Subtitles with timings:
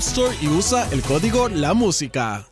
[0.00, 2.46] Store y usa el código La Música.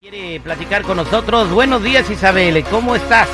[0.00, 1.50] Quiere platicar con nosotros.
[1.50, 2.64] Buenos días, Isabel.
[2.70, 3.28] ¿Cómo estás?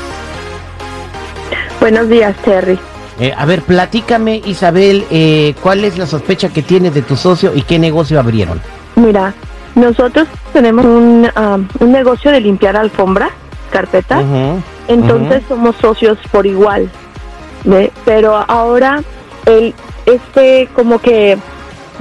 [1.79, 2.77] Buenos días, Terry.
[3.21, 7.55] Eh, a ver, platícame, Isabel, eh, ¿cuál es la sospecha que tienes de tu socio
[7.55, 8.61] y qué negocio abrieron?
[8.97, 9.35] Mira,
[9.77, 12.77] nosotros tenemos un, um, un negocio de limpiar
[13.79, 14.21] alfombra, carpeta.
[14.21, 16.91] Ujú, Entonces somos socios por igual.
[17.65, 17.93] ¿ve?
[18.05, 19.03] Pero ahora
[19.47, 19.75] él,
[20.07, 21.39] este, como que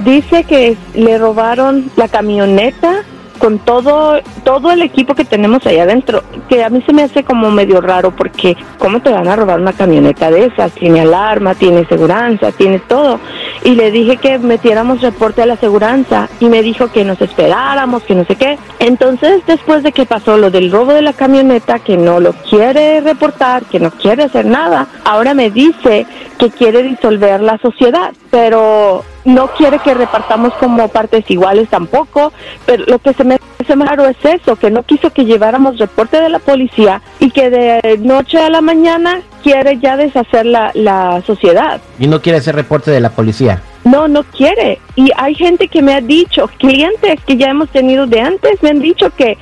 [0.00, 3.02] dice que le robaron la camioneta
[3.40, 7.24] con todo todo el equipo que tenemos allá adentro, que a mí se me hace
[7.24, 11.54] como medio raro porque cómo te van a robar una camioneta de esas, tiene alarma,
[11.54, 13.18] tiene seguranza, tiene todo.
[13.64, 18.02] Y le dije que metiéramos reporte a la seguranza y me dijo que nos esperáramos,
[18.02, 18.58] que no sé qué.
[18.78, 23.00] Entonces, después de que pasó lo del robo de la camioneta, que no lo quiere
[23.00, 26.06] reportar, que no quiere hacer nada, ahora me dice
[26.38, 32.32] que quiere disolver la sociedad, pero no quiere que repartamos como partes iguales tampoco,
[32.66, 36.20] pero lo que se me hace raro es eso, que no quiso que lleváramos reporte
[36.20, 41.22] de la policía y que de noche a la mañana quiere ya deshacer la, la
[41.26, 41.80] sociedad.
[41.98, 43.62] Y no quiere hacer reporte de la policía.
[43.84, 44.78] No, no quiere.
[44.94, 48.70] Y hay gente que me ha dicho, clientes que ya hemos tenido de antes, me
[48.70, 49.38] han dicho que,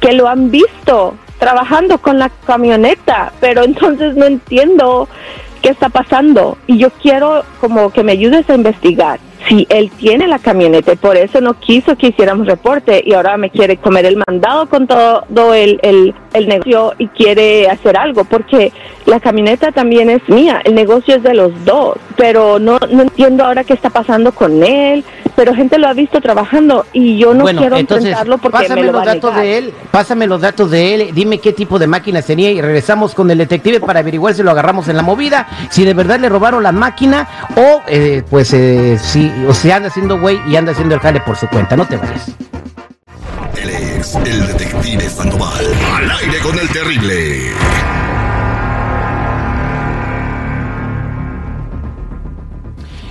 [0.00, 5.08] que lo han visto trabajando con la camioneta, pero entonces no entiendo
[5.62, 6.58] qué está pasando.
[6.66, 10.96] Y yo quiero como que me ayudes a investigar si él tiene la camioneta y
[10.96, 14.86] por eso no quiso que hiciéramos reporte y ahora me quiere comer el mandado con
[14.86, 18.72] todo el, el, el negocio y quiere hacer algo porque
[19.06, 23.44] la camioneta también es mía, el negocio es de los dos, pero no, no entiendo
[23.44, 25.04] ahora qué está pasando con él,
[25.34, 28.82] pero gente lo ha visto trabajando y yo no bueno, quiero entonces, enfrentarlo porque pásame
[28.82, 29.44] me lo los va a datos negar.
[29.44, 33.14] de él, pásame los datos de él, dime qué tipo de máquinas tenía y regresamos
[33.14, 36.28] con el detective para averiguar si lo agarramos en la movida, si de verdad le
[36.28, 40.72] robaron la máquina o eh, pues eh, si o se anda haciendo güey y anda
[40.72, 42.30] haciendo el jale por su cuenta, no te vayas.
[43.60, 45.64] Él es el detective Sandoval.
[45.96, 47.52] Al aire con el terrible.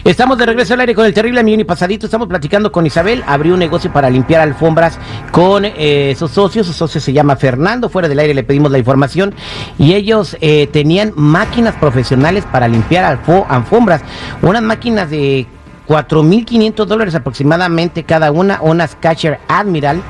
[0.03, 2.07] Estamos de regreso al aire con el terrible millón y pasadito.
[2.07, 3.23] Estamos platicando con Isabel.
[3.27, 4.97] Abrió un negocio para limpiar alfombras
[5.31, 6.65] con eh, sus socios.
[6.65, 7.87] Su socio se llama Fernando.
[7.87, 9.35] Fuera del aire le pedimos la información.
[9.77, 14.01] Y ellos eh, tenían máquinas profesionales para limpiar alfo- alfombras.
[14.41, 15.45] Unas máquinas de
[15.91, 18.61] 4.500 dólares aproximadamente cada una.
[18.61, 20.01] Unas Catcher Admiral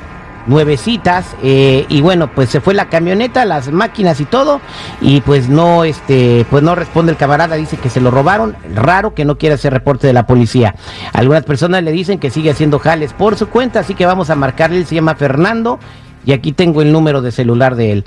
[0.46, 4.60] nuevecitas eh, y bueno pues se fue la camioneta las máquinas y todo
[5.00, 9.14] y pues no este pues no responde el camarada dice que se lo robaron raro
[9.14, 10.74] que no quiere hacer reporte de la policía
[11.12, 14.34] algunas personas le dicen que sigue haciendo jales por su cuenta así que vamos a
[14.34, 15.78] marcarle él se llama Fernando
[16.26, 18.04] y aquí tengo el número de celular de él.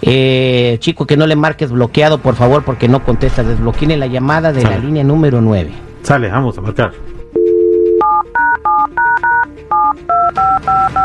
[0.00, 3.42] Eh, chico, que no le marques bloqueado, por favor, porque no contesta.
[3.42, 5.70] Desbloqueen la llamada de la línea número 9.
[6.02, 6.92] Sale, vamos a marcar.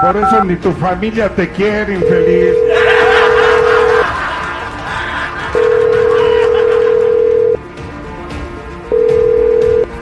[0.01, 2.55] Por eso ni tu familia te quiere, infeliz.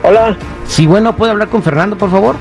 [0.02, 2.36] Hola, Sí, bueno, ¿puedo hablar con Fernando, por favor?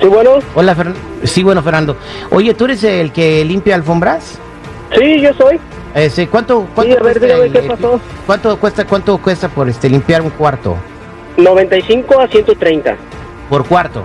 [0.00, 1.00] sí, bueno, Hola, Fernando.
[1.24, 1.96] Sí, bueno, Fernando.
[2.30, 4.38] Oye, ¿tú eres el que limpia alfombras?
[4.96, 5.58] sí, yo soy.
[5.94, 8.00] Ese, ¿cuánto, cuánto Sí, a ver, cuesta dígame el- qué el- pasó.
[8.26, 10.76] ¿Cuánto cuesta, cuánto cuesta por este limpiar un cuarto?
[11.36, 12.96] 95 a 130
[13.50, 14.02] Por cuarto.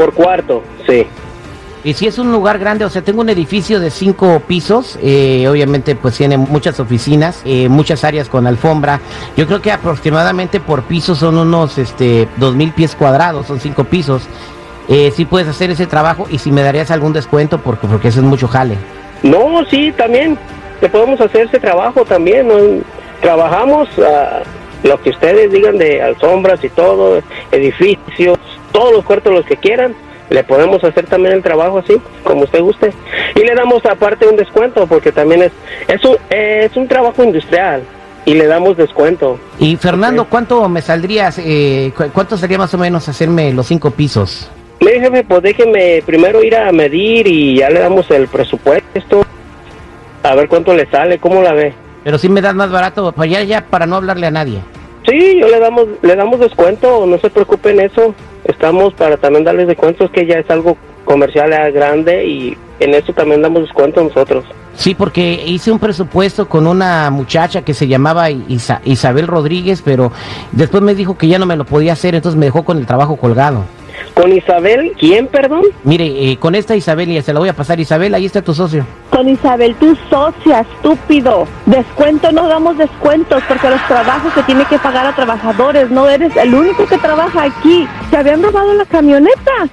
[0.00, 1.06] Por cuarto, sí.
[1.84, 5.46] Y si es un lugar grande, o sea, tengo un edificio de cinco pisos, eh,
[5.46, 9.00] obviamente pues tiene muchas oficinas, eh, muchas áreas con alfombra.
[9.36, 13.84] Yo creo que aproximadamente por piso son unos, este, dos mil pies cuadrados, son cinco
[13.84, 14.22] pisos.
[14.88, 18.20] Eh, si puedes hacer ese trabajo y si me darías algún descuento porque, porque eso
[18.20, 18.76] es mucho jale.
[19.22, 20.38] No, sí, también.
[20.80, 22.48] Le podemos hacer ese trabajo también.
[22.48, 22.54] ¿no?
[23.20, 24.40] Trabajamos ah,
[24.82, 27.20] lo que ustedes digan de alfombras y todo,
[27.52, 28.38] edificios,
[28.72, 29.94] todos los cuartos los que quieran.
[30.30, 32.92] Le podemos hacer también el trabajo así, como usted guste.
[33.34, 35.52] Y le damos aparte un descuento, porque también es,
[35.88, 37.82] es, un, es un trabajo industrial.
[38.26, 39.38] Y le damos descuento.
[39.58, 40.26] Y Fernando.
[40.26, 41.40] ¿cuánto me saldrías?
[41.42, 44.48] Eh, cu- ¿Cuánto sería más o menos hacerme los cinco pisos?
[44.78, 49.24] Mire, jefe, pues déjeme primero ir a medir y ya le damos el presupuesto.
[50.22, 51.72] A ver cuánto le sale, cómo la ve.
[52.04, 54.60] Pero si me das más barato, para ya, ya, para no hablarle a nadie.
[55.08, 58.14] Sí, yo le damos, le damos descuento, no se preocupen eso.
[58.50, 63.42] Estamos para también darles descuentos, que ya es algo comercial grande y en eso también
[63.42, 64.44] damos descuento nosotros.
[64.76, 70.12] Sí, porque hice un presupuesto con una muchacha que se llamaba Isa- Isabel Rodríguez, pero
[70.52, 72.86] después me dijo que ya no me lo podía hacer, entonces me dejó con el
[72.86, 73.64] trabajo colgado.
[74.14, 75.64] Con Isabel, ¿quién, perdón?
[75.84, 78.54] Mire, eh, con esta Isabel, y se la voy a pasar, Isabel, ahí está tu
[78.54, 78.86] socio.
[79.20, 81.46] Con Isabel, tu socia, estúpido.
[81.66, 85.90] Descuento, no damos descuentos porque los trabajos se tiene que pagar a trabajadores.
[85.90, 87.86] No eres el único que trabaja aquí.
[88.10, 89.68] ¿Te habían robado la camioneta?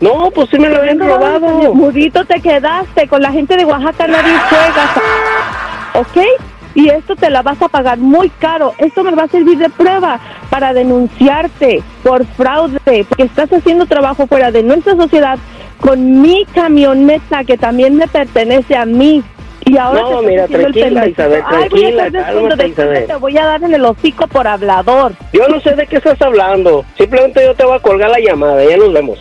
[0.00, 1.74] No, pues sí me lo habían robado.
[1.74, 3.06] Mudito te quedaste.
[3.08, 6.00] Con la gente de Oaxaca nadie juega.
[6.00, 6.40] ¿Ok?
[6.74, 8.72] Y esto te la vas a pagar muy caro.
[8.78, 14.26] Esto me va a servir de prueba para denunciarte por fraude, porque estás haciendo trabajo
[14.26, 15.38] fuera de nuestra sociedad
[15.80, 19.22] con mi camioneta que también me pertenece a mí.
[19.64, 21.06] Y ahora No, mira, el tranquila.
[21.08, 23.06] Isabel, Ay, voy a tranquila, cálmate, Isabel.
[23.06, 25.12] Te voy a dar en el hocico por hablador.
[25.32, 26.84] Yo no sé de qué estás hablando.
[26.96, 28.64] Simplemente yo te voy a colgar la llamada.
[28.64, 29.18] Ya nos vemos.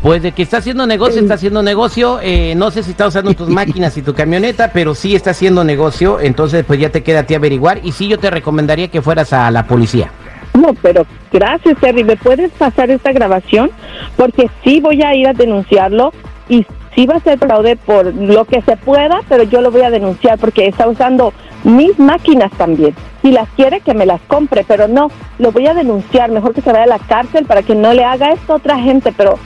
[0.00, 2.20] Pues de que está haciendo negocio, está haciendo negocio.
[2.22, 5.64] eh, no sé si está usando tus máquinas y tu camioneta, pero sí está haciendo
[5.64, 6.20] negocio.
[6.20, 7.80] Entonces, pues ya te queda a ti averiguar.
[7.82, 10.10] Y sí, yo te recomendaría que fueras a la policía.
[10.60, 12.04] No, pero gracias, Terry.
[12.04, 13.70] ¿Me puedes pasar esta grabación?
[14.16, 16.12] Porque sí voy a ir a denunciarlo
[16.48, 19.82] y sí va a ser fraude por lo que se pueda, pero yo lo voy
[19.82, 21.32] a denunciar porque está usando
[21.62, 22.94] mis máquinas también.
[23.22, 26.30] Si las quiere, que me las compre, pero no, lo voy a denunciar.
[26.30, 28.78] Mejor que se vaya a la cárcel para que no le haga esto a otra
[28.78, 29.38] gente, pero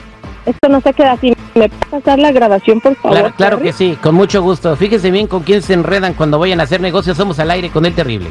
[0.45, 1.33] esto no se queda así.
[1.53, 3.33] ¿Me puede pasar la grabación, por favor?
[3.33, 4.75] Claro, que sí, con mucho gusto.
[4.75, 7.17] Fíjense bien con quién se enredan cuando vayan a hacer negocios.
[7.17, 8.29] Somos al aire con el terrible.